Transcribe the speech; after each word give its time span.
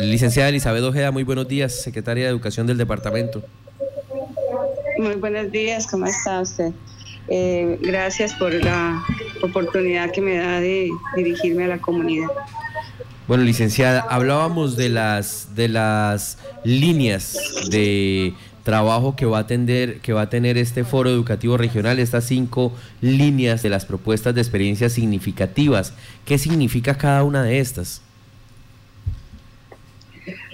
licenciada 0.00 0.48
Elizabeth 0.48 0.82
Ojeda, 0.82 1.10
muy 1.10 1.24
buenos 1.24 1.48
días, 1.48 1.82
secretaria 1.82 2.24
de 2.24 2.30
Educación 2.30 2.66
del 2.66 2.78
departamento. 2.78 3.42
Muy 4.98 5.16
buenos 5.16 5.50
días, 5.50 5.86
¿cómo 5.86 6.06
está 6.06 6.40
usted? 6.40 6.72
Eh, 7.28 7.78
gracias 7.80 8.34
por 8.34 8.52
la 8.52 9.02
oportunidad 9.42 10.10
que 10.10 10.20
me 10.20 10.36
da 10.36 10.60
de 10.60 10.90
dirigirme 11.16 11.64
a 11.64 11.68
la 11.68 11.78
comunidad. 11.78 12.28
Bueno, 13.28 13.44
licenciada, 13.44 14.00
hablábamos 14.00 14.76
de 14.76 14.88
las 14.88 15.54
de 15.54 15.68
las 15.68 16.38
líneas 16.64 17.38
de 17.70 18.34
trabajo 18.64 19.16
que 19.16 19.26
va 19.26 19.38
a 19.38 19.40
atender, 19.42 20.00
que 20.00 20.12
va 20.12 20.22
a 20.22 20.30
tener 20.30 20.58
este 20.58 20.84
foro 20.84 21.10
educativo 21.10 21.56
regional, 21.56 21.98
estas 21.98 22.24
cinco 22.24 22.72
líneas 23.00 23.62
de 23.62 23.70
las 23.70 23.86
propuestas 23.86 24.34
de 24.34 24.40
experiencias 24.40 24.92
significativas. 24.92 25.94
¿Qué 26.24 26.38
significa 26.38 26.98
cada 26.98 27.22
una 27.24 27.42
de 27.42 27.60
estas? 27.60 28.02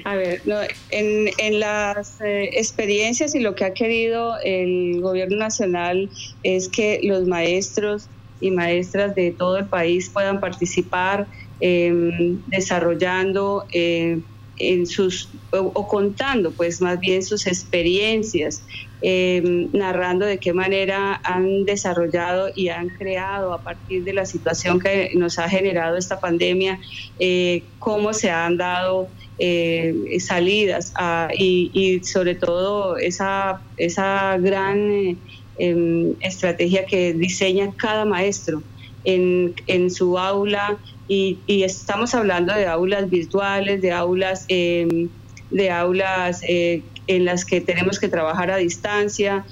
A 0.09 0.17
ver, 0.17 0.43
en, 0.89 1.61
las 1.61 2.19
eh, 2.23 2.49
experiencias 2.55 3.35
y 3.35 3.41
lo 3.41 3.55
que 3.55 3.67
ha 3.67 3.75
querido 3.75 4.37
el 4.43 5.03
gobierno 5.03 5.37
nacional 5.37 6.11
es 6.43 6.71
que 6.71 7.01
los 7.03 7.27
maestros 7.27 8.09
y 8.41 8.51
maestras 8.51 9.15
de 9.15 9.33
todo 9.39 9.59
el 9.59 9.69
país 9.69 10.11
puedan 10.11 10.41
participar 10.41 11.29
em, 11.61 12.43
desarrollando 12.47 13.67
eh, 13.75 14.23
en 14.57 14.87
sus 14.87 15.37
o, 15.53 15.87
contando 15.87 16.57
pues 16.57 16.81
más 16.81 16.99
bien 17.01 17.23
sus 17.23 17.47
experiencias 17.47 18.65
em, 19.01 19.69
narrando 19.73 20.27
de 20.27 20.39
qué 20.39 20.53
manera 20.53 21.21
han 21.25 21.65
desarrollado 21.65 22.51
y 22.55 22.69
han 22.69 22.89
creado 22.89 23.53
a 23.53 23.63
partir 23.63 24.05
de 24.05 24.13
la 24.13 24.27
situación 24.27 24.81
que 24.81 25.11
nos 25.15 25.39
ha 25.39 25.49
generado 25.49 25.97
esta 25.97 26.19
pandemia 26.21 26.81
eh, 27.19 27.63
cómo 27.79 28.13
se 28.13 28.31
han 28.31 28.57
dado 28.57 29.09
eh, 29.41 30.19
salidas 30.19 30.93
y, 31.39 32.01
sobre 32.03 32.35
todo 32.35 32.97
esa, 32.97 33.61
esa 33.77 34.37
gran 34.39 34.91
eh, 34.91 35.17
em, 35.59 36.15
estrategia 36.21 36.85
que 36.87 37.13
diseña 37.13 37.73
cada 37.77 38.05
maestro 38.05 38.63
en, 39.05 39.55
en 39.69 39.91
su 39.91 40.19
aula. 40.19 40.77
Y, 41.07 41.39
estamos 41.47 42.15
hablando 42.15 42.53
de 42.53 42.67
aulas 42.67 43.09
virtuales, 43.09 43.81
de 43.81 43.93
aulas, 43.93 44.45
em, 44.49 45.09
de 45.51 45.71
aulas 45.71 46.41
eh, 46.43 46.83
en 47.09 47.25
las 47.25 47.45
que 47.45 47.61
tenemos 47.61 47.99
que 47.99 48.09
trabajar 48.09 48.51
a 48.51 48.57
distancia. 48.57 49.45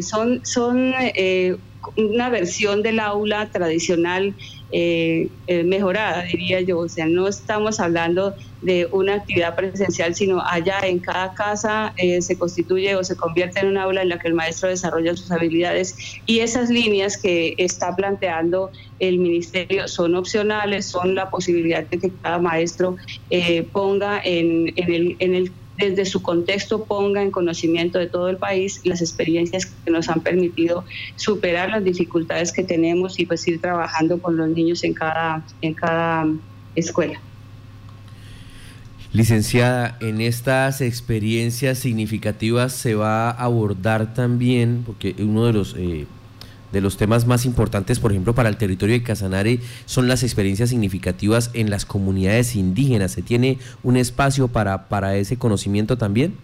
son 0.00 0.44
son 0.44 0.94
una 1.96 2.28
versión 2.30 2.82
del 2.82 2.98
aula 2.98 3.48
tradicional 3.50 4.34
eh, 4.72 5.28
eh, 5.46 5.62
mejorada, 5.62 6.22
diría 6.22 6.60
yo. 6.60 6.78
O 6.78 6.88
sea, 6.88 7.06
no 7.06 7.28
estamos 7.28 7.78
hablando 7.78 8.34
de 8.62 8.88
una 8.90 9.14
actividad 9.14 9.54
presencial, 9.54 10.14
sino 10.16 10.42
allá 10.42 10.80
en 10.82 10.98
cada 10.98 11.34
casa 11.34 11.92
eh, 11.96 12.20
se 12.20 12.36
constituye 12.36 12.96
o 12.96 13.04
se 13.04 13.16
convierte 13.16 13.60
en 13.60 13.68
un 13.68 13.78
aula 13.78 14.02
en 14.02 14.08
la 14.08 14.18
que 14.18 14.26
el 14.26 14.34
maestro 14.34 14.68
desarrolla 14.68 15.16
sus 15.16 15.30
habilidades 15.30 16.18
y 16.26 16.40
esas 16.40 16.68
líneas 16.68 17.16
que 17.16 17.54
está 17.58 17.94
planteando 17.94 18.72
el 18.98 19.18
ministerio 19.18 19.86
son 19.86 20.16
opcionales, 20.16 20.86
son 20.86 21.14
la 21.14 21.30
posibilidad 21.30 21.84
de 21.84 21.98
que 21.98 22.10
cada 22.22 22.38
maestro 22.38 22.96
ponga 23.72 24.20
en, 24.24 24.72
en, 24.76 24.92
el, 24.92 25.16
en 25.20 25.34
el 25.34 25.52
desde 25.78 26.04
su 26.04 26.22
contexto 26.22 26.84
ponga 26.84 27.22
en 27.22 27.30
conocimiento 27.30 27.98
de 27.98 28.06
todo 28.06 28.28
el 28.28 28.36
país 28.36 28.80
las 28.84 29.00
experiencias 29.00 29.66
que 29.66 29.90
nos 29.90 30.08
han 30.08 30.20
permitido 30.20 30.84
superar 31.16 31.70
las 31.70 31.84
dificultades 31.84 32.52
que 32.52 32.62
tenemos 32.62 33.18
y 33.18 33.26
pues 33.26 33.46
ir 33.48 33.60
trabajando 33.60 34.18
con 34.18 34.36
los 34.36 34.48
niños 34.48 34.84
en 34.84 34.94
cada, 34.94 35.44
en 35.60 35.74
cada 35.74 36.26
escuela. 36.74 37.20
Licenciada, 39.12 39.96
en 40.00 40.20
estas 40.20 40.82
experiencias 40.82 41.78
significativas 41.78 42.74
se 42.74 42.94
va 42.94 43.30
a 43.30 43.44
abordar 43.44 44.12
también, 44.12 44.82
porque 44.84 45.14
uno 45.18 45.46
de 45.46 45.52
los 45.54 45.74
eh, 45.78 46.06
de 46.72 46.80
los 46.80 46.96
temas 46.96 47.26
más 47.26 47.44
importantes, 47.44 48.00
por 48.00 48.10
ejemplo, 48.12 48.34
para 48.34 48.48
el 48.48 48.56
territorio 48.56 48.94
de 48.94 49.02
Casanare 49.02 49.60
son 49.84 50.08
las 50.08 50.22
experiencias 50.22 50.70
significativas 50.70 51.50
en 51.54 51.70
las 51.70 51.84
comunidades 51.84 52.56
indígenas. 52.56 53.12
¿Se 53.12 53.22
tiene 53.22 53.58
un 53.82 53.96
espacio 53.96 54.48
para, 54.48 54.88
para 54.88 55.16
ese 55.16 55.36
conocimiento 55.36 55.98
también? 55.98 56.34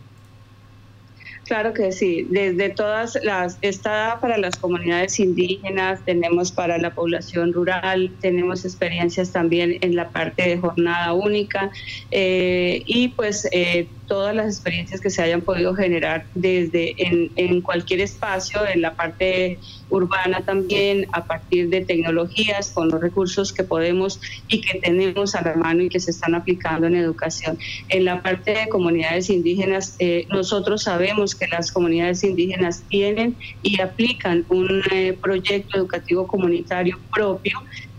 Claro 1.45 1.75
que 1.75 1.91
sí, 1.91 2.27
desde 2.31 2.71
todas 2.71 3.19
las, 3.23 3.59
está 3.63 4.19
para 4.21 4.39
las 4.39 4.57
comunidades 4.57 5.19
indígenas, 5.19 6.01
tenemos 6.05 6.53
para 6.53 6.79
la 6.79 6.95
población 6.95 7.53
rural, 7.53 8.13
tenemos 8.21 8.65
experiencias 8.65 9.33
también 9.33 9.79
en 9.81 9.97
la 9.97 10.11
parte 10.11 10.49
de 10.49 10.59
jornada 10.59 11.13
única 11.13 11.71
eh, 12.13 12.83
y 12.87 13.09
pues 13.09 13.49
eh, 13.51 13.89
todas 14.13 14.37
las 14.37 14.47
experiencias 14.47 15.01
que 15.01 15.09
se 15.09 15.23
hayan 15.23 15.41
podido 15.41 15.75
generar 15.75 16.27
desde 16.35 16.95
en, 16.99 17.63
cualquier 17.63 18.01
espacio, 18.01 18.61
en 18.67 18.83
la 18.83 18.95
parte 18.95 19.59
urbana 19.89 20.43
también, 20.45 21.07
a 21.13 21.25
partir 21.25 21.71
de 21.71 21.81
tecnologías, 21.83 22.73
con 22.73 22.91
los 22.91 23.01
recursos 23.01 23.55
que 23.55 23.65
podemos 23.65 24.21
y 24.49 24.61
que 24.61 24.81
tenemos 24.81 25.35
a 25.35 25.41
la 25.41 25.55
mano 25.55 25.85
y 25.85 25.89
que 25.89 25.99
se 25.99 26.11
están 26.11 26.35
aplicando 26.35 26.87
en 26.89 26.97
educación. 26.97 27.59
En 27.89 28.05
la 28.05 28.23
parte 28.23 28.51
de 28.51 28.69
comunidades 28.69 29.31
indígenas, 29.31 29.97
eh, 29.99 30.27
nosotros 30.31 30.83
sabemos 30.83 31.32
que 31.35 31.47
las 31.51 31.71
comunidades 31.73 32.25
indígenas 32.25 32.87
tienen 32.89 33.37
y 33.63 33.81
aplican 33.81 34.45
un 34.49 34.83
eh, 34.91 35.19
proyecto 35.23 35.79
educativo 35.79 36.27
comunitario 36.27 36.97
propio 37.15 37.55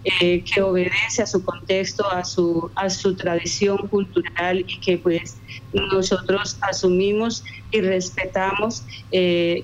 eh, 0.06 0.44
que 0.44 0.62
obedece 0.62 1.22
a 1.22 1.25
su 1.25 1.46
contexto, 1.46 2.06
a 2.12 2.25
su, 2.25 2.69
a 2.75 2.90
su 2.90 3.16
tradición 3.16 3.78
cultural 3.88 4.59
y 4.68 4.80
que 4.81 4.97
pues 4.97 5.38
nosotros 5.72 6.58
asumimos 6.62 7.41
y 7.72 7.80
respetamos 7.80 8.86
eh, 9.12 9.64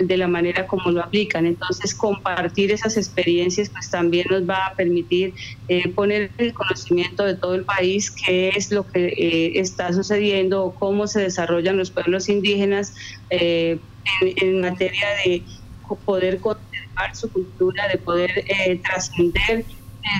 de 0.00 0.16
la 0.16 0.26
manera 0.26 0.66
como 0.66 0.90
lo 0.90 1.02
aplican. 1.02 1.44
Entonces, 1.44 1.94
compartir 1.94 2.72
esas 2.72 2.96
experiencias 2.96 3.68
pues 3.68 3.90
también 3.90 4.26
nos 4.30 4.48
va 4.48 4.68
a 4.68 4.74
permitir 4.74 5.34
eh, 5.68 5.86
poner 5.90 6.30
el 6.38 6.54
conocimiento 6.54 7.24
de 7.24 7.36
todo 7.36 7.54
el 7.54 7.66
país 7.66 8.10
qué 8.10 8.48
es 8.56 8.70
lo 8.70 8.86
que 8.86 9.52
está 9.54 9.92
sucediendo 9.92 10.64
o 10.64 10.74
cómo 10.74 11.06
se 11.06 11.20
desarrollan 11.20 11.76
los 11.76 11.90
pueblos 11.90 12.30
indígenas 12.30 12.94
en, 13.28 13.82
en 14.20 14.60
materia 14.62 15.08
de 15.26 15.44
poder 16.06 16.40
su 17.12 17.30
cultura, 17.30 17.88
de 17.88 17.98
poder 17.98 18.30
eh, 18.48 18.80
trascender 18.82 19.66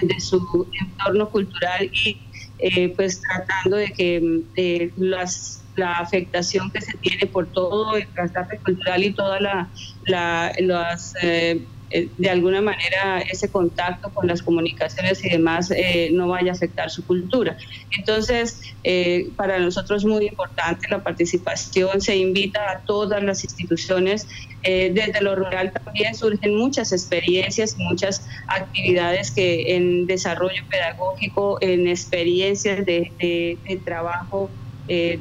de, 0.03 0.21
su 0.21 0.69
entorno 0.81 1.31
cultural 1.31 1.91
y 2.05 2.21
eh, 2.59 2.95
pues 2.97 3.21
tratando 3.21 3.77
de 3.77 3.93
que 3.93 4.23
eh, 4.57 4.93
las 4.97 5.61
la 5.77 5.95
afectación 5.95 6.71
que 6.71 6.81
se 6.81 6.97
tiene 6.99 7.27
por 7.27 7.51
todo 7.51 7.97
el 7.97 8.07
trastorno 8.15 8.49
cultural 8.65 9.03
y 9.03 9.13
toda 9.13 9.41
la, 9.41 9.73
la 10.07 10.53
las 10.61 11.13
eh, 11.23 11.67
de 12.17 12.31
alguna 12.31 12.61
manera 12.61 13.21
ese 13.31 13.51
contacto 13.51 14.13
con 14.13 14.27
las 14.27 14.43
comunicaciones 14.43 15.25
y 15.25 15.29
demás 15.31 15.71
eh, 15.71 16.11
no 16.13 16.29
vaya 16.29 16.53
a 16.53 16.55
afectar 16.55 16.91
su 16.91 17.07
cultura. 17.07 17.57
Entonces, 17.97 18.61
eh, 18.83 19.33
para 19.37 19.59
nosotros 19.59 20.03
es 20.03 20.09
muy 20.09 20.27
importante 20.27 20.87
la 20.91 21.03
participación, 21.03 22.01
se 22.01 22.17
invita 22.17 22.61
a 22.71 22.85
todas 22.85 23.23
las 23.23 23.45
instituciones, 23.45 24.27
desde 24.63 25.21
lo 25.21 25.37
rural 25.37 25.75
también 25.85 26.15
surgen 26.15 26.57
muchas 26.57 26.91
experiencias, 26.91 27.77
muchas 27.77 28.27
actividades 28.49 29.31
que 29.31 29.77
en 29.77 30.07
desarrollo 30.07 30.63
pedagógico, 30.71 31.59
en 31.61 31.87
experiencias 31.87 32.87
de, 32.87 33.13
de 33.19 33.77
trabajo 33.85 34.51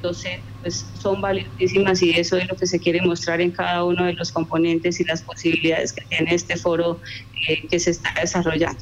docente 0.02 0.53
pues 0.64 0.86
son 1.00 1.22
valiosísimas 1.22 2.02
y 2.02 2.12
eso 2.12 2.38
es 2.38 2.48
lo 2.48 2.56
que 2.56 2.66
se 2.66 2.80
quiere 2.80 3.02
mostrar 3.02 3.42
en 3.42 3.52
cada 3.52 3.84
uno 3.84 4.06
de 4.06 4.14
los 4.14 4.32
componentes 4.32 5.00
y 5.00 5.04
las 5.04 5.22
posibilidades 5.22 5.94
que 5.94 6.04
tiene 6.06 6.34
este 6.34 6.56
foro 6.56 7.00
eh, 7.48 7.68
que 7.68 7.80
se 7.80 7.92
está 7.92 8.14
desarrollando. 8.20 8.80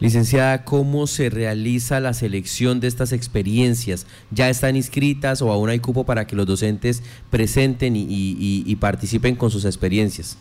Licenciada, 0.00 0.64
¿cómo 0.64 1.08
se 1.08 1.28
realiza 1.28 1.98
la 1.98 2.14
selección 2.14 2.78
de 2.78 2.86
estas 2.86 3.12
experiencias? 3.12 4.06
¿Ya 4.30 4.48
están 4.48 4.76
inscritas 4.76 5.42
o 5.42 5.50
aún 5.50 5.70
hay 5.70 5.80
cupo 5.80 6.04
para 6.04 6.24
que 6.26 6.36
los 6.36 6.46
docentes 6.46 7.02
presenten 7.30 7.94
y, 7.96 8.76
participen 8.76 9.34
con 9.34 9.50
sus 9.50 9.64
experiencias? 9.64 10.38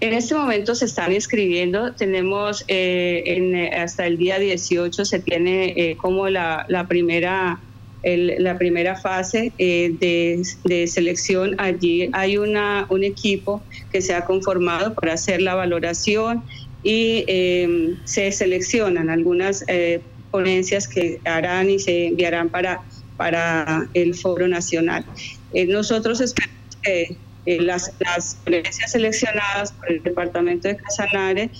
En 0.00 0.12
este 0.12 0.34
momento 0.34 0.74
se 0.74 0.84
están 0.86 1.12
inscribiendo, 1.12 1.92
tenemos 1.92 2.64
eh, 2.68 3.22
en, 3.26 3.74
hasta 3.74 4.06
el 4.06 4.18
día 4.18 4.38
18 4.38 5.04
se 5.04 5.20
tiene 5.20 5.74
eh, 5.76 5.96
como 5.96 6.28
la, 6.28 6.66
la 6.68 6.88
primera 6.88 7.60
la 8.02 8.56
primera 8.56 8.96
fase 8.96 9.52
eh, 9.58 10.42
de, 10.64 10.86
selección. 10.86 11.54
Allí 11.58 12.08
hay 12.12 12.38
una, 12.38 12.86
un 12.88 13.04
equipo 13.04 13.62
que 13.92 14.00
se 14.00 14.14
ha 14.14 14.24
conformado 14.24 14.94
para 14.94 15.14
hacer 15.14 15.42
la 15.42 15.54
valoración 15.54 16.42
y 16.82 17.24
em, 17.26 17.98
se 18.04 18.32
seleccionan 18.32 19.10
algunas 19.10 19.64
eh, 19.68 20.00
ponencias 20.30 20.88
que 20.88 21.20
harán 21.24 21.68
y 21.68 21.78
se 21.78 22.06
enviarán 22.06 22.48
para, 22.48 22.80
para 23.16 23.86
el 23.92 24.14
foro 24.14 24.48
nacional. 24.48 25.04
Eh, 25.52 25.66
nosotros 25.66 26.20
esperamos 26.20 26.56
que 26.82 27.16
las, 27.46 27.92
las, 27.98 28.36
ponencias 28.44 28.92
seleccionadas 28.92 29.72
por 29.72 29.90
el 29.90 30.02
departamento 30.02 30.68
de 30.68 30.76
Casanare 30.76 31.50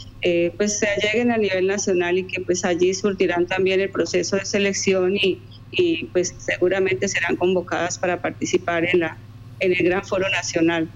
pues 0.57 0.79
se 0.79 0.87
lleguen 1.03 1.33
a 1.33 1.37
nivel 1.37 1.67
nacional 1.67 2.19
y 2.19 2.25
que 2.25 2.41
pues 2.43 2.65
allí 2.65 2.95
surtirán 2.95 3.47
también 3.47 3.81
el 3.81 3.91
proceso 3.91 4.37
de 4.37 4.45
selección 4.45 5.17
y, 5.17 5.41
y 5.71 6.05
pues 6.07 6.35
seguramente 6.39 7.09
serán 7.09 7.37
convocadas 7.37 7.99
para 7.99 8.21
participar 8.21 8.85
en, 8.85 9.01
la, 9.01 9.17
en 9.61 9.73
el 9.73 9.85
Gran 9.85 10.05
Foro 10.05 10.29
Nacional 10.31 10.89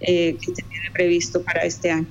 eh, 0.00 0.36
que 0.40 0.46
se 0.54 0.62
tiene 0.62 0.90
previsto 0.92 1.42
para 1.42 1.62
este 1.62 1.90
año. 1.90 2.06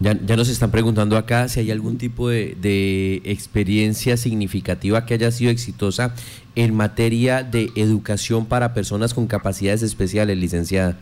Ya, 0.00 0.18
ya, 0.26 0.36
nos 0.36 0.48
están 0.48 0.70
preguntando 0.70 1.16
acá 1.16 1.48
si 1.48 1.60
hay 1.60 1.70
algún 1.70 1.98
tipo 1.98 2.28
de, 2.28 2.56
de, 2.60 3.22
experiencia 3.24 4.16
significativa 4.16 5.06
que 5.06 5.14
haya 5.14 5.30
sido 5.30 5.50
exitosa 5.50 6.14
en 6.56 6.74
materia 6.74 7.42
de 7.42 7.70
educación 7.76 8.46
para 8.46 8.74
personas 8.74 9.14
con 9.14 9.26
capacidades 9.26 9.82
especiales, 9.82 10.36
licenciada. 10.36 10.98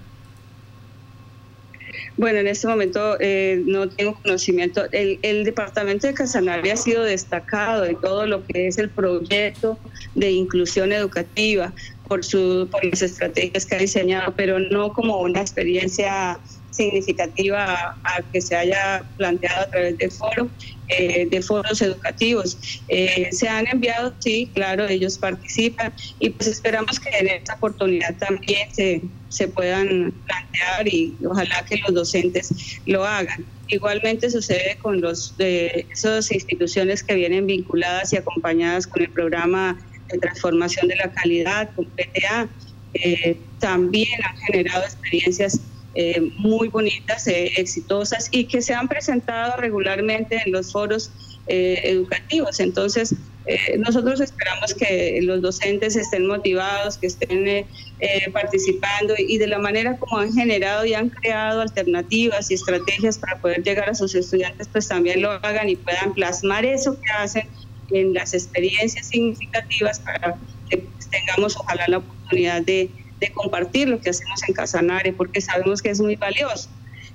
Bueno, 2.16 2.40
en 2.40 2.46
este 2.46 2.66
momento 2.66 3.16
eh, 3.20 3.62
no 3.66 3.88
tengo 3.88 4.20
conocimiento. 4.22 4.84
El, 4.92 5.18
el, 5.22 5.44
departamento 5.44 6.06
de 6.06 6.14
Casanare 6.14 6.70
ha 6.70 6.76
sido 6.76 7.02
destacado 7.04 7.84
en 7.84 7.98
todo 8.00 8.26
lo 8.26 8.44
que 8.44 8.68
es 8.68 8.78
el 8.78 8.90
proyecto 8.90 9.78
de 10.14 10.30
inclusión 10.30 10.92
educativa 10.92 11.72
por, 12.06 12.24
su, 12.24 12.68
por 12.70 12.84
las 12.84 13.00
estrategias 13.00 13.64
que 13.64 13.76
ha 13.76 13.78
diseñado, 13.78 14.34
pero 14.36 14.58
no 14.58 14.92
como 14.92 15.20
una 15.20 15.40
experiencia 15.40 16.38
significativa 16.72 17.96
a, 18.02 18.22
que 18.32 18.40
se 18.40 18.56
haya 18.56 19.04
planteado 19.16 19.62
a 19.62 19.70
través 19.70 19.98
del 19.98 20.10
foro, 20.10 20.50
eh, 20.88 21.28
de 21.30 21.42
foros 21.42 21.80
educativos. 21.82 22.82
Eh, 22.88 23.28
se 23.30 23.48
han 23.48 23.66
enviado, 23.68 24.14
sí, 24.18 24.50
claro, 24.54 24.88
ellos 24.88 25.18
participan 25.18 25.92
y 26.18 26.30
pues 26.30 26.48
esperamos 26.48 26.98
que 26.98 27.10
en 27.10 27.28
esta 27.28 27.54
oportunidad 27.54 28.16
también 28.16 28.74
se, 28.74 29.02
se 29.28 29.48
puedan 29.48 30.12
plantear 30.26 30.88
y 30.88 31.14
ojalá 31.24 31.64
que 31.64 31.76
los 31.76 31.94
docentes 31.94 32.80
lo 32.86 33.04
hagan. 33.04 33.44
Igualmente 33.68 34.30
sucede 34.30 34.76
con 34.82 35.00
los 35.00 35.36
de 35.36 35.86
esas 35.90 36.32
instituciones 36.32 37.02
que 37.02 37.14
vienen 37.14 37.46
vinculadas 37.46 38.12
y 38.12 38.16
acompañadas 38.16 38.86
con 38.86 39.02
el 39.02 39.10
programa 39.10 39.78
de 40.10 40.18
transformación 40.18 40.88
de 40.88 40.96
la 40.96 41.10
calidad, 41.12 41.70
con 41.74 41.84
PTA. 41.86 42.48
Eh, 42.94 43.38
también 43.58 44.22
han 44.22 44.36
generado 44.38 44.84
experiencias 44.84 45.60
eh, 45.94 46.20
muy 46.38 46.68
bonitas, 46.68 47.26
eh, 47.26 47.52
exitosas 47.56 48.28
y 48.30 48.44
que 48.44 48.62
se 48.62 48.72
han 48.72 48.88
presentado 48.88 49.56
regularmente 49.58 50.40
en 50.44 50.52
los 50.52 50.72
foros 50.72 51.10
eh, 51.48 51.80
educativos. 51.84 52.60
Entonces, 52.60 53.14
nosotros 53.78 54.20
esperamos 54.20 54.72
que 54.72 55.18
los 55.22 55.42
docentes 55.42 55.96
estén 55.96 56.28
motivados, 56.28 56.96
que 56.96 57.08
estén 57.08 57.66
participando 58.32 59.14
y 59.18 59.36
de 59.38 59.48
la 59.48 59.58
manera 59.58 59.96
como 59.96 60.18
han 60.18 60.32
generado 60.32 60.86
y 60.86 60.94
han 60.94 61.08
creado 61.08 61.60
alternativas 61.60 62.52
y 62.52 62.54
estrategias 62.54 63.18
para 63.18 63.40
poder 63.40 63.64
llegar 63.64 63.90
a 63.90 63.94
sus 63.96 64.14
estudiantes, 64.14 64.68
pues 64.68 64.86
también 64.86 65.22
lo 65.22 65.32
hagan 65.32 65.68
y 65.68 65.74
puedan 65.74 66.14
plasmar 66.14 66.64
eso 66.64 66.96
que 67.00 67.10
hacen 67.18 67.48
en 67.90 68.14
las 68.14 68.32
experiencias 68.32 69.08
significativas 69.08 69.98
para 69.98 70.36
que 70.70 70.86
tengamos 71.10 71.56
ojalá 71.56 71.84
la 71.88 71.98
oportunidad 71.98 72.62
de 72.62 72.90
de 73.22 73.32
compartir 73.32 73.88
lo 73.88 74.00
que 74.00 74.10
hacemos 74.10 74.42
en 74.48 74.52
Casanare, 74.52 75.12
porque 75.12 75.40
sabemos 75.40 75.80
que 75.80 75.90
es 75.90 76.00
muy 76.00 76.16
valioso, 76.16 76.68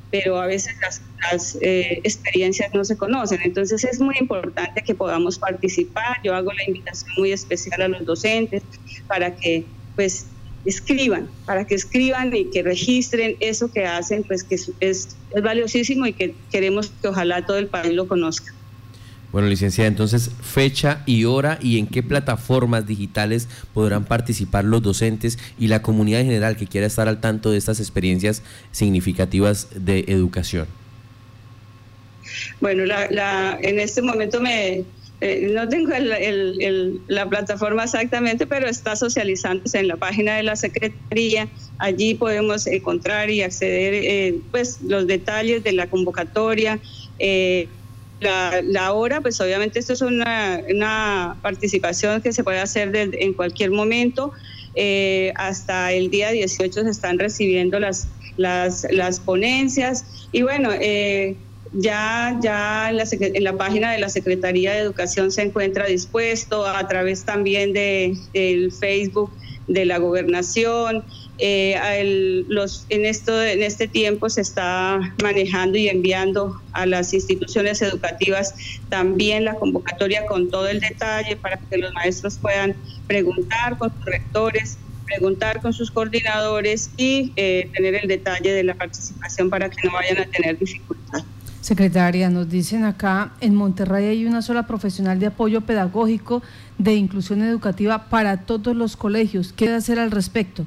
pero 0.10 0.40
a 0.40 0.48
veces 0.48 0.74
las, 1.22 1.58
eh, 1.62 2.00
experiencias 2.06 2.74
no 2.74 2.86
se 2.86 2.96
conocen. 2.96 3.42
Entonces 3.44 3.84
es 3.84 4.00
muy 4.00 4.16
importante 4.18 4.82
que 4.82 4.96
podamos 4.96 5.38
participar. 5.38 6.18
Yo 6.24 6.34
hago 6.34 6.54
la 6.54 6.64
invitación 6.66 7.12
muy 7.18 7.34
especial 7.34 7.82
a 7.82 7.88
los 7.90 8.06
docentes 8.06 8.64
para 9.08 9.36
que 9.36 9.66
pues 9.96 10.28
escriban, 10.64 11.30
para 11.46 11.68
que 11.68 11.76
escriban 11.76 12.34
y 12.34 12.50
que 12.52 12.64
registren 12.64 13.36
eso 13.42 13.70
que 13.70 13.86
hacen, 13.86 14.24
pues 14.24 14.46
que 14.46 14.56
es, 14.56 14.72
es 14.80 15.18
valiosísimo 15.44 16.08
y 16.08 16.14
que 16.14 16.36
queremos 16.52 16.90
que 17.02 17.10
ojalá 17.10 17.46
todo 17.46 17.58
el 17.58 17.68
país 17.68 17.94
lo 17.94 18.08
conozca. 18.08 18.54
Bueno, 19.38 19.50
licenciada, 19.50 19.88
entonces 19.88 20.32
fecha 20.42 21.04
y 21.06 21.26
hora 21.26 21.60
y 21.62 21.78
en 21.78 21.86
qué 21.86 22.02
plataformas 22.02 22.88
digitales 22.88 23.48
podrán 23.72 24.04
participar 24.04 24.66
los 24.66 24.82
docentes 24.82 25.38
y 25.60 25.68
la 25.68 25.84
comunidad 25.84 26.22
en 26.22 26.26
general 26.26 26.58
que 26.58 26.66
quiera 26.66 26.88
estar 26.88 27.08
al 27.08 27.22
tanto 27.22 27.52
de 27.52 27.60
estas 27.60 27.80
experiencias 27.80 28.42
significativas 28.72 29.68
de 29.76 30.06
educación. 30.08 30.66
Bueno, 32.62 32.84
la, 32.86 33.60
en 33.62 33.80
este 33.80 34.02
momento 34.02 34.42
me, 34.42 34.84
eh, 35.22 35.52
no 35.54 35.70
tengo 35.70 35.92
la 37.08 37.30
plataforma 37.30 37.84
exactamente, 37.84 38.48
pero 38.48 38.68
está 38.68 38.96
socializándose 38.96 39.78
en 39.78 39.88
la 39.88 39.98
página 39.98 40.38
de 40.38 40.42
la 40.42 40.56
Secretaría. 40.56 41.48
Allí 41.78 42.16
podemos 42.16 42.66
encontrar 42.66 43.30
y 43.30 43.44
acceder 43.44 43.94
eh, 43.94 44.40
pues 44.50 44.82
los 44.82 45.06
detalles 45.06 45.64
de 45.64 45.74
la 45.74 45.86
convocatoria. 45.86 46.80
Eh, 47.20 47.68
la, 48.20 48.94
hora, 48.94 49.22
pues 49.22 49.40
obviamente 49.42 49.80
esto 49.80 49.94
es 49.94 50.02
una, 50.02 51.38
participación 51.42 52.22
que 52.22 52.34
se 52.34 52.44
puede 52.44 52.60
hacer 52.60 52.92
en 52.96 53.34
cualquier 53.34 53.72
momento. 53.72 54.34
Eh, 54.80 55.34
hasta 55.36 55.92
el 55.92 56.12
día 56.12 56.30
18 56.30 56.84
se 56.84 56.90
están 56.90 57.18
recibiendo 57.18 57.80
las, 57.80 58.08
las, 58.38 58.86
las 58.92 59.20
ponencias 59.20 60.06
y 60.32 60.44
bueno, 60.44 60.70
eh, 60.72 61.36
ya, 61.74 62.38
ya 62.44 62.92
en 62.92 62.98
la, 62.98 63.06
en, 63.10 63.44
la, 63.44 63.58
página 63.58 63.92
de 63.92 63.98
la 63.98 64.10
Secretaría 64.10 64.74
de 64.74 64.80
Educación 64.80 65.32
se 65.32 65.42
encuentra 65.42 65.88
dispuesto 65.88 66.66
a 66.66 66.88
través 66.88 67.24
también 67.24 67.74
de, 67.74 68.16
del 68.34 68.72
Facebook 68.72 69.32
de 69.68 69.86
la 69.86 69.98
gobernación 69.98 71.04
eh, 71.40 72.46
los, 72.48 72.88
en, 72.90 73.06
esto, 73.06 73.44
en 73.44 73.62
este 73.62 73.88
tiempo 73.88 74.28
se 74.30 74.42
está 74.42 75.00
manejando 75.22 75.78
y 75.78 75.88
enviando 75.88 76.60
a 76.74 76.88
las 76.88 77.14
instituciones 77.14 77.82
educativas 77.84 78.56
también 78.90 79.46
la 79.46 79.54
convocatoria 79.54 80.26
con 80.26 80.50
todo 80.50 80.68
el 80.68 80.80
detalle 80.80 81.36
para 81.36 81.58
que 81.58 81.78
los 81.78 81.94
maestros 81.94 82.40
puedan 82.40 82.76
preguntar 83.06 83.78
con 83.78 83.94
sus 83.94 84.06
rectores, 84.06 84.78
preguntar 85.06 85.62
con 85.62 85.74
sus 85.74 85.92
coordinadores 85.92 86.90
y 86.98 87.34
eh, 87.36 87.70
tener 87.76 87.96
el 87.96 88.08
detalle 88.08 88.52
de 88.52 88.64
la 88.64 88.74
participación 88.74 89.52
para 89.52 89.70
que 89.70 89.78
no 89.84 89.94
vayan 89.94 90.18
a 90.18 90.26
tener 90.26 90.58
dificultad. 90.58 91.24
Secretaria, 91.62 92.30
nos 92.30 92.50
dicen 92.50 92.84
acá, 92.86 93.34
en 93.42 93.56
Monterrey 93.56 94.06
hay 94.06 94.26
una 94.26 94.42
sola 94.42 94.68
profesional 94.68 95.20
de 95.20 95.28
apoyo 95.28 95.62
pedagógico 95.62 96.42
de 96.78 96.96
inclusión 96.96 97.42
educativa 97.42 98.10
para 98.10 98.46
todos 98.46 98.76
los 98.76 98.96
colegios. 98.96 99.54
¿Qué 99.54 99.70
hacer 99.70 100.00
al 100.00 100.12
respecto? 100.12 100.66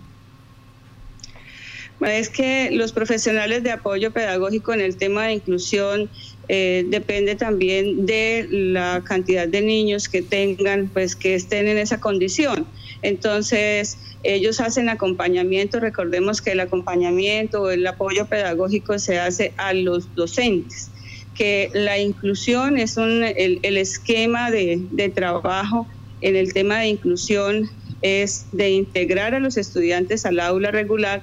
Es 2.00 2.31
que 2.31 2.70
los 2.72 2.92
profesionales 2.92 3.62
de 3.62 3.72
apoyo 3.72 4.10
pedagógico 4.10 4.72
en 4.72 4.81
el 4.81 4.96
tema 4.96 5.26
de 5.26 5.34
inclusión 5.34 6.08
eh, 6.48 6.84
depende 6.88 7.37
también 7.37 8.06
de 8.06 8.48
la 8.50 9.02
cantidad 9.04 9.46
de 9.46 9.60
niños 9.60 10.08
que 10.08 10.22
tengan, 10.22 10.88
pues 10.88 11.14
que 11.14 11.34
estén 11.34 11.69
en 11.69 11.78
esa 11.78 12.00
condición. 12.00 12.66
Entonces, 13.02 13.99
ellos 14.23 14.61
hacen 14.61 14.88
acompañamiento, 14.88 15.80
recordemos 15.80 16.42
que 16.42 16.52
el 16.52 16.61
acompañamiento 16.61 17.62
o 17.62 17.71
el 17.71 17.87
apoyo 17.87 18.26
pedagógico 18.26 18.99
se 18.99 19.19
hace 19.19 19.54
a 19.57 19.73
los 19.73 20.14
docentes, 20.14 20.90
que 21.35 21.71
la 21.73 21.99
inclusión 21.99 22.76
es 22.78 22.97
un, 22.97 23.25
el, 23.25 23.76
esquema 23.76 24.50
de, 24.50 24.87
de 24.90 25.09
trabajo 25.09 25.87
en 26.21 26.37
el 26.37 26.52
tema 26.52 26.80
de 26.80 26.88
inclusión 26.88 27.71
es 28.02 28.47
de 28.52 28.71
integrar 28.71 29.35
a 29.35 29.40
los 29.40 29.57
estudiantes 29.57 30.25
al 30.26 30.40
aula 30.40 30.71
regular 30.71 31.23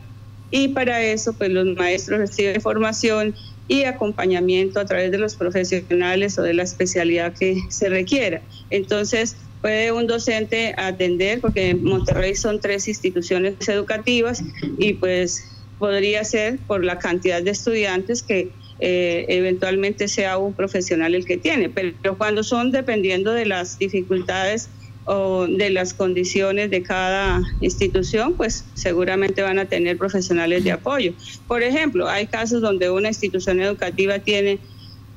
y 0.51 0.69
para 0.69 1.01
eso 1.03 1.33
pues 1.33 1.51
los 1.51 1.65
maestros 1.75 2.19
reciben 2.19 2.61
formación 2.61 3.35
y 3.67 3.83
acompañamiento 3.83 4.79
a 4.79 4.85
través 4.85 5.11
de 5.11 5.17
los 5.17 5.35
profesionales 5.35 6.37
o 6.39 6.43
de 6.43 6.53
la 6.53 6.63
especialidad 6.63 7.33
que 7.33 7.59
se 7.69 7.89
requiera. 7.89 8.41
Entonces, 8.69 9.35
puede 9.61 9.91
un 9.91 10.07
docente 10.07 10.73
atender, 10.77 11.41
porque 11.41 11.69
en 11.69 11.83
Monterrey 11.83 12.35
son 12.35 12.59
tres 12.59 12.87
instituciones 12.87 13.55
educativas 13.67 14.43
y 14.77 14.93
pues 14.93 15.43
podría 15.77 16.23
ser 16.23 16.59
por 16.65 16.83
la 16.83 16.99
cantidad 16.99 17.41
de 17.41 17.51
estudiantes 17.51 18.23
que 18.23 18.51
eh, 18.79 19.25
eventualmente 19.29 20.07
sea 20.07 20.37
un 20.37 20.53
profesional 20.53 21.15
el 21.15 21.25
que 21.25 21.37
tiene, 21.37 21.69
pero 21.69 22.17
cuando 22.17 22.43
son 22.43 22.71
dependiendo 22.71 23.33
de 23.33 23.45
las 23.45 23.79
dificultades 23.79 24.69
o 25.05 25.47
de 25.47 25.69
las 25.69 25.93
condiciones 25.93 26.69
de 26.69 26.83
cada 26.83 27.41
institución, 27.61 28.33
pues 28.35 28.65
seguramente 28.73 29.41
van 29.41 29.57
a 29.57 29.65
tener 29.65 29.97
profesionales 29.97 30.63
de 30.63 30.73
apoyo. 30.73 31.13
Por 31.47 31.63
ejemplo, 31.63 32.07
hay 32.09 32.27
casos 32.27 32.61
donde 32.61 32.89
una 32.91 33.07
institución 33.07 33.61
educativa 33.61 34.19
tiene 34.19 34.59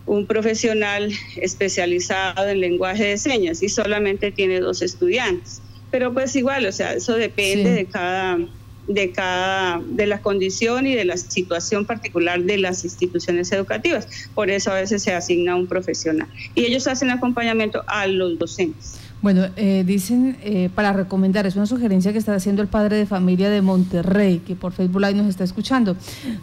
un 0.06 0.26
profesional 0.26 1.10
especializado 1.36 2.48
en 2.48 2.60
lenguaje 2.60 3.04
de 3.04 3.18
señas 3.18 3.62
y 3.62 3.68
solamente 3.68 4.32
tiene 4.32 4.60
dos 4.60 4.82
estudiantes. 4.82 5.62
Pero 5.90 6.12
pues 6.12 6.34
igual, 6.36 6.66
o 6.66 6.72
sea, 6.72 6.94
eso 6.94 7.14
depende 7.14 7.70
de 7.70 7.86
cada 7.86 8.38
de 8.86 9.12
cada 9.12 9.80
de 9.86 10.06
la 10.06 10.20
condición 10.20 10.86
y 10.86 10.94
de 10.94 11.04
la 11.04 11.16
situación 11.16 11.84
particular 11.84 12.42
de 12.42 12.58
las 12.58 12.84
instituciones 12.84 13.52
educativas. 13.52 14.08
Por 14.34 14.50
eso 14.50 14.72
a 14.72 14.74
veces 14.74 15.02
se 15.02 15.12
asigna 15.12 15.54
un 15.54 15.66
profesional 15.66 16.28
y 16.54 16.64
ellos 16.64 16.86
hacen 16.86 17.10
acompañamiento 17.10 17.84
a 17.86 18.06
los 18.06 18.38
docentes. 18.38 18.99
Bueno, 19.22 19.48
eh, 19.56 19.84
dicen 19.86 20.38
eh, 20.42 20.70
para 20.74 20.94
recomendar, 20.94 21.46
es 21.46 21.54
una 21.54 21.66
sugerencia 21.66 22.10
que 22.10 22.18
está 22.18 22.34
haciendo 22.34 22.62
el 22.62 22.68
padre 22.68 22.96
de 22.96 23.04
familia 23.04 23.50
de 23.50 23.60
Monterrey, 23.60 24.38
que 24.46 24.56
por 24.56 24.72
Facebook 24.72 25.02
Live 25.02 25.14
nos 25.14 25.26
está 25.26 25.44
escuchando. 25.44 25.94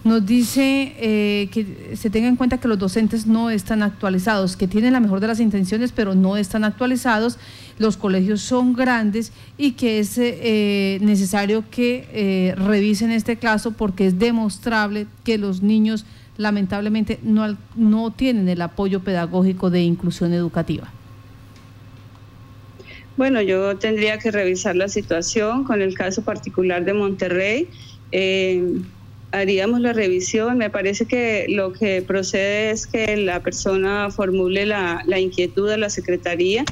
Nos 0.04 0.24
dice 0.24 0.94
eh, 1.00 1.50
que 1.52 1.96
se 1.96 2.12
tenga 2.12 2.28
en 2.28 2.36
cuenta 2.36 2.60
que 2.60 2.68
los 2.68 2.78
docentes 2.78 3.26
no 3.26 3.50
están 3.50 3.82
actualizados, 3.82 4.56
que 4.56 4.68
tienen 4.68 4.94
la 4.94 5.00
mejor 5.00 5.22
de 5.22 5.28
las 5.28 5.40
intenciones, 5.40 5.92
pero 5.92 6.14
no 6.14 6.38
están 6.38 6.64
actualizados. 6.64 7.40
Los 7.80 7.98
colegios 7.98 8.42
son 8.42 8.74
grandes 8.74 9.32
y 9.58 9.72
que 9.72 10.00
es 10.00 10.18
necesario 11.02 11.64
que 11.70 12.56
revisen 12.58 13.12
este 13.12 13.38
caso 13.38 13.72
porque 13.72 14.08
es 14.08 14.18
demostrable 14.18 15.08
que 15.24 15.38
los 15.38 15.62
niños 15.62 16.06
lamentablemente 16.38 17.20
no, 17.24 17.56
no 17.76 18.12
tienen 18.12 18.50
el 18.50 18.62
apoyo 18.62 19.02
pedagógico 19.02 19.70
de 19.70 19.82
inclusión 19.82 20.34
educativa. 20.34 20.92
Bueno, 23.18 23.42
yo 23.42 23.80
tendría 23.80 24.20
que 24.20 24.30
revisar 24.30 24.76
la 24.76 24.88
situación 24.88 25.64
con 25.64 25.82
el 25.82 25.96
caso 25.96 26.24
particular 26.24 26.86
de 26.86 26.94
Monterrey. 26.94 27.72
Eh, 28.12 28.64
haríamos 29.32 29.82
la 29.82 29.92
revisión. 29.92 30.60
Me 30.60 30.70
parece 30.70 31.08
que 31.08 31.48
lo 31.50 31.74
que 31.74 32.04
procede 32.04 32.70
es 32.70 32.86
que 32.86 33.18
la 33.18 33.42
persona 33.42 34.12
formule 34.12 34.68
la, 34.68 35.02
la 35.08 35.20
inquietud 35.20 35.68
a 35.72 35.78
la 35.78 35.90
Secretaría 35.90 36.64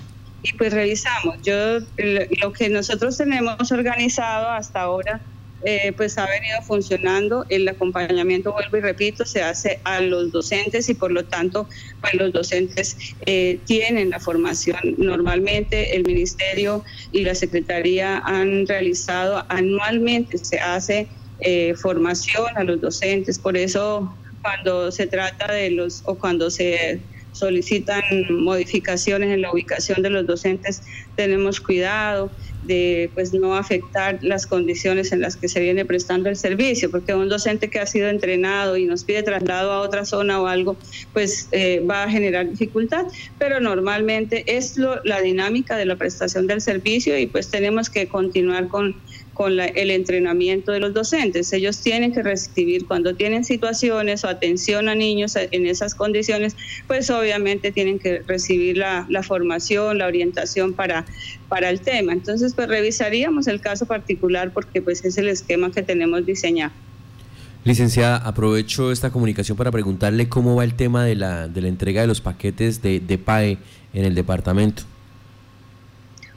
y 0.43 0.55
pues 0.55 0.71
revisamos. 0.71 1.41
Yo 1.41 1.79
lo 1.97 2.53
que 2.53 2.69
nosotros 2.69 3.17
tenemos 3.17 3.71
organizado 3.71 4.49
hasta 4.49 4.81
ahora 4.81 5.25
eh, 5.63 5.93
pues 5.95 6.17
ha 6.17 6.27
venido 6.27 6.61
funcionando. 6.61 7.45
El 7.49 7.67
acompañamiento, 7.67 8.51
vuelvo 8.51 8.77
y 8.77 8.81
repito, 8.81 9.25
se 9.25 9.41
hace 9.41 9.79
a 9.83 10.01
los 10.01 10.31
docentes 10.31 10.89
y 10.89 10.93
por 10.93 11.11
lo 11.11 11.25
tanto, 11.25 11.67
pues 12.01 12.13
los 12.15 12.33
docentes 12.33 12.97
eh, 13.25 13.59
tienen 13.65 14.11
la 14.11 14.19
formación. 14.19 14.95
Normalmente 14.97 15.95
el 15.95 16.03
Ministerio 16.03 16.83
y 17.11 17.21
la 17.21 17.35
Secretaría 17.35 18.19
han 18.25 18.67
realizado 18.67 19.43
anualmente, 19.49 20.37
se 20.37 20.59
hace 20.59 21.07
eh, 21.39 21.73
formación 21.75 22.45
a 22.55 22.63
los 22.63 22.79
docentes. 22.81 23.39
Por 23.39 23.57
eso 23.57 24.15
cuando 24.41 24.91
se 24.91 25.07
trata 25.07 25.51
de 25.51 25.71
los 25.71 26.03
o 26.05 26.15
cuando 26.15 26.51
se 26.51 27.01
solicitan 27.31 28.01
modificaciones 28.29 29.29
en 29.31 29.41
la 29.41 29.51
ubicación 29.51 30.01
de 30.01 30.09
los 30.09 30.25
docentes, 30.25 30.83
tenemos 31.15 31.59
cuidado 31.59 32.31
de 32.65 33.09
pues 33.13 33.33
no 33.33 33.55
afectar 33.55 34.19
las 34.21 34.47
condiciones 34.47 35.11
en 35.11 35.21
las 35.21 35.35
que 35.35 35.47
se 35.47 35.59
viene 35.59 35.85
prestando 35.85 36.29
el 36.29 36.35
servicio, 36.35 36.91
porque 36.91 37.13
un 37.13 37.29
docente 37.29 37.69
que 37.69 37.79
ha 37.79 37.85
sido 37.85 38.09
entrenado 38.09 38.77
y 38.77 38.85
nos 38.85 39.03
pide 39.03 39.23
traslado 39.23 39.71
a 39.71 39.81
otra 39.81 40.05
zona 40.05 40.41
o 40.41 40.47
algo, 40.47 40.77
pues 41.13 41.47
eh, 41.51 41.79
va 41.79 42.03
a 42.03 42.09
generar 42.09 42.49
dificultad, 42.49 43.05
pero 43.37 43.59
normalmente 43.59 44.43
es 44.57 44.77
lo, 44.77 45.01
la 45.03 45.21
dinámica 45.21 45.77
de 45.77 45.85
la 45.85 45.95
prestación 45.95 46.47
del 46.47 46.61
servicio 46.61 47.17
y 47.17 47.27
pues 47.27 47.49
tenemos 47.49 47.89
que 47.89 48.07
continuar 48.07 48.67
con 48.67 48.95
con 49.35 49.59
el 49.59 49.91
entrenamiento 49.91 50.71
de 50.71 50.79
los 50.79 50.93
docentes. 50.93 51.51
Ellos 51.53 51.79
tienen 51.81 52.13
que 52.13 52.23
recibir 52.23 52.87
cuando 52.87 53.13
tienen 53.15 53.43
situaciones 53.43 54.23
o 54.23 54.29
atención 54.29 54.87
a 54.87 54.95
niños 54.95 55.35
en 55.35 55.67
esas 55.67 55.93
condiciones, 55.93 56.55
pues 56.87 57.09
obviamente 57.09 57.71
tienen 57.71 57.99
que 57.99 58.23
recibir 58.25 58.77
la, 58.77 59.05
formación, 59.23 59.97
la 59.97 60.07
orientación 60.07 60.73
para, 60.73 61.05
para 61.49 61.69
el 61.69 61.81
tema. 61.81 62.13
Entonces, 62.13 62.53
pues 62.55 62.69
revisaríamos 62.69 63.47
el 63.47 63.59
caso 63.59 63.85
particular 63.85 64.53
porque 64.53 64.81
pues 64.81 65.03
es 65.03 65.17
el 65.17 65.27
esquema 65.27 65.69
que 65.69 65.83
tenemos 65.83 66.25
diseñado. 66.25 66.71
Licenciada, 67.65 68.17
aprovecho 68.17 68.91
esta 68.91 69.11
comunicación 69.11 69.57
para 69.57 69.69
preguntarle 69.71 70.29
cómo 70.29 70.55
va 70.55 70.63
el 70.63 70.75
tema 70.75 71.03
de 71.03 71.15
la, 71.15 71.49
de 71.49 71.61
la 71.61 71.67
entrega 71.67 71.99
de 71.99 72.07
los 72.07 72.21
paquetes 72.21 72.81
de, 72.81 73.01
de 73.01 73.17
PAE 73.17 73.57
en 73.93 74.05
el 74.05 74.15
departamento. 74.15 74.83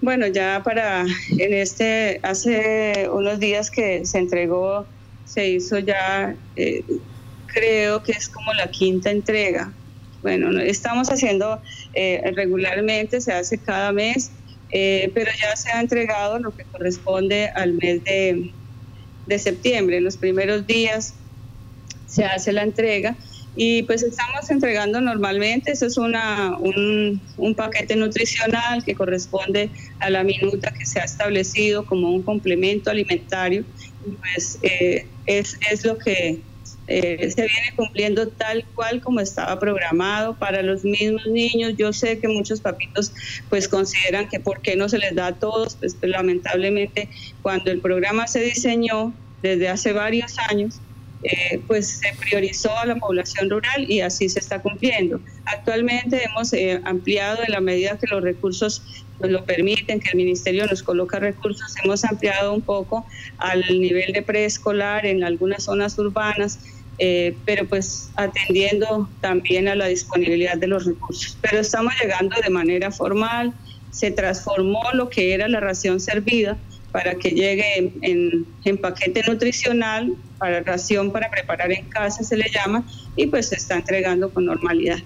Bueno, 0.00 0.28
ya 0.28 0.62
para 0.64 1.04
en 1.38 1.54
este, 1.54 2.20
hace 2.22 3.08
unos 3.12 3.40
días 3.40 3.70
que 3.70 4.04
se 4.06 4.18
entregó, 4.18 4.86
se 5.24 5.48
hizo 5.48 5.78
ya, 5.80 6.36
eh, 6.54 6.84
creo 7.46 8.02
que 8.02 8.12
es 8.12 8.28
como 8.28 8.52
la 8.54 8.70
quinta 8.70 9.10
entrega. 9.10 9.74
Bueno, 10.22 10.56
estamos 10.60 11.08
haciendo 11.10 11.60
eh, 11.94 12.22
regularmente, 12.34 13.20
se 13.20 13.32
hace 13.32 13.60
cada 13.60 13.92
mes, 13.92 14.30
eh, 14.70 15.10
pero 15.14 15.32
ya 15.40 15.56
se 15.56 15.70
ha 15.72 15.80
entregado 15.80 16.38
lo 16.38 16.54
que 16.54 16.64
corresponde 16.70 17.50
al 17.56 17.74
mes 17.74 18.04
de, 18.04 18.54
de 19.26 19.38
septiembre. 19.38 19.96
En 19.96 20.04
los 20.04 20.16
primeros 20.16 20.66
días 20.66 21.14
se 22.06 22.24
hace 22.24 22.52
la 22.52 22.62
entrega 22.62 23.16
y 23.56 23.82
pues 23.82 24.02
estamos 24.02 24.50
entregando 24.50 25.00
normalmente, 25.00 25.72
eso 25.72 25.86
es 25.86 25.96
una, 25.96 26.56
un, 26.58 27.20
paquete 27.56 27.96
nutricional 27.96 28.84
que 28.84 28.94
corresponde 28.94 29.70
a 29.98 30.10
la 30.10 30.22
minuta 30.22 30.72
que 30.72 30.86
se 30.86 31.00
ha 31.00 31.04
establecido 31.04 31.84
como 31.84 32.10
un 32.10 32.22
complemento 32.22 32.90
alimentario. 32.90 33.64
Pues 34.20 34.58
eh, 34.62 35.06
es, 35.26 35.58
es, 35.70 35.84
lo 35.84 35.98
que 35.98 36.40
eh, 36.86 37.30
se 37.30 37.42
viene 37.42 37.72
cumpliendo 37.76 38.28
tal 38.28 38.64
cual 38.74 39.02
como 39.02 39.20
estaba 39.20 39.58
programado 39.58 40.34
para 40.36 40.62
los 40.62 40.84
mismos 40.84 41.26
niños. 41.26 41.74
Yo 41.76 41.92
sé 41.92 42.18
que 42.18 42.28
muchos 42.28 42.60
papitos 42.60 43.12
pues 43.50 43.68
consideran 43.68 44.28
que 44.28 44.40
por 44.40 44.62
qué 44.62 44.76
no 44.76 44.88
se 44.88 44.98
les 44.98 45.14
da 45.14 45.26
a 45.26 45.34
todos, 45.34 45.76
pues 45.76 45.96
lamentablemente 46.00 47.08
cuando 47.42 47.70
el 47.70 47.80
programa 47.80 48.26
se 48.26 48.40
diseñó 48.40 49.12
desde 49.42 49.68
hace 49.68 49.92
varios 49.92 50.38
años, 50.38 50.80
eh, 51.22 51.60
pues 51.66 51.98
se 51.98 52.14
priorizó 52.20 52.76
a 52.78 52.86
la 52.86 52.94
población 52.94 53.50
rural 53.50 53.90
y 53.90 54.00
así 54.00 54.28
se 54.28 54.38
está 54.38 54.60
cumpliendo. 54.60 55.20
Actualmente 55.46 56.22
hemos 56.24 56.52
eh, 56.52 56.80
ampliado 56.84 57.38
en 57.44 57.52
la 57.52 57.60
medida 57.60 57.98
que 57.98 58.06
los 58.06 58.22
recursos 58.22 58.82
nos 59.18 59.30
lo 59.32 59.44
permiten, 59.44 59.98
que 59.98 60.10
el 60.10 60.16
ministerio 60.16 60.66
nos 60.66 60.82
coloca 60.82 61.18
recursos, 61.18 61.74
hemos 61.82 62.04
ampliado 62.04 62.54
un 62.54 62.60
poco 62.60 63.04
al 63.38 63.64
nivel 63.80 64.12
de 64.12 64.22
preescolar 64.22 65.06
en 65.06 65.24
algunas 65.24 65.64
zonas 65.64 65.98
urbanas, 65.98 66.60
eh, 66.98 67.36
pero 67.44 67.66
pues 67.66 68.10
atendiendo 68.14 69.08
también 69.20 69.66
a 69.66 69.74
la 69.74 69.86
disponibilidad 69.86 70.56
de 70.56 70.68
los 70.68 70.84
recursos. 70.84 71.36
Pero 71.42 71.58
estamos 71.58 71.94
llegando 72.00 72.36
de 72.40 72.50
manera 72.50 72.92
formal, 72.92 73.52
se 73.90 74.12
transformó 74.12 74.82
lo 74.92 75.08
que 75.08 75.34
era 75.34 75.48
la 75.48 75.58
ración 75.58 75.98
servida 75.98 76.56
para 76.98 77.14
que 77.14 77.30
llegue 77.30 77.92
en, 78.02 78.44
en, 78.64 78.76
paquete 78.76 79.22
nutricional, 79.28 80.16
para 80.36 80.58
ración 80.64 81.12
para 81.12 81.30
preparar 81.30 81.70
en 81.70 81.88
casa 81.88 82.24
se 82.24 82.36
le 82.36 82.50
llama, 82.50 82.84
y 83.14 83.28
pues 83.28 83.50
se 83.50 83.54
está 83.54 83.76
entregando 83.76 84.34
con 84.34 84.46
normalidad. 84.46 84.98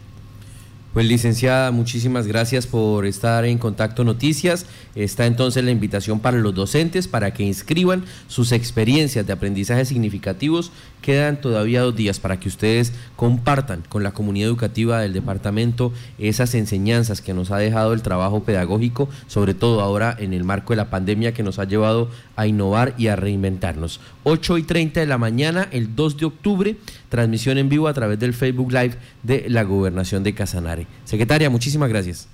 Pues 0.93 1.07
licenciada, 1.07 1.71
muchísimas 1.71 2.27
gracias 2.27 2.67
por 2.67 3.07
estar 3.07 3.47
en 3.47 3.57
Contacto 3.57 4.05
Noticias. 4.05 4.67
Está 4.95 5.25
entonces 5.25 5.65
la 5.65 5.71
invitación 5.71 6.21
para 6.21 6.37
los 6.37 6.55
docentes 6.55 7.09
para 7.09 7.33
que 7.33 7.45
inscriban 7.45 8.05
sus 8.29 8.53
experiencias 8.53 9.27
de 9.27 9.33
aprendizaje 9.33 9.87
significativos. 9.87 10.71
Quedan 11.01 11.41
todavía 11.41 11.81
dos 11.81 11.97
días 11.97 12.21
para 12.21 12.39
que 12.39 12.49
ustedes 12.51 12.93
compartan 13.17 13.83
con 13.89 14.03
la 14.03 14.13
comunidad 14.13 14.49
educativa 14.49 15.01
del 15.01 15.15
departamento 15.15 15.95
esas 16.19 16.55
enseñanzas 16.55 17.23
que 17.23 17.33
nos 17.33 17.51
ha 17.53 17.57
dejado 17.57 17.95
el 17.95 18.03
trabajo 18.03 18.45
pedagógico, 18.45 19.09
sobre 19.29 19.55
todo 19.55 19.81
ahora 19.81 20.15
en 20.19 20.35
el 20.35 20.45
marco 20.45 20.75
de 20.75 20.77
la 20.77 20.91
pandemia 20.91 21.33
que 21.33 21.43
nos 21.43 21.59
ha 21.59 21.65
llevado 21.65 22.11
a 22.37 22.47
innovar 22.47 22.95
y 22.99 23.07
a 23.07 23.17
reinventarnos. 23.17 23.99
8 24.25 24.59
y 24.59 24.63
30 24.63 25.01
de 25.01 25.07
la 25.07 25.17
mañana, 25.17 25.69
el 25.73 25.97
2 25.97 26.19
de 26.19 26.27
octubre, 26.27 26.77
transmisión 27.13 27.59
en 27.59 27.69
vivo 27.69 27.89
a 27.89 27.93
través 27.93 28.19
del 28.19 28.33
Facebook 28.33 28.73
Live 28.73 28.95
de 29.23 29.45
la 29.49 29.65
Gobernación 29.65 30.25
de 30.25 30.33
Casanare. 30.35 30.87
Secretaria, 31.05 31.51
muchísimas 31.51 31.91
gracias. 31.91 32.27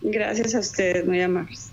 Gracias 0.00 0.54
a 0.54 0.60
ustedes, 0.60 1.04
muy 1.04 1.20
amables. 1.20 1.70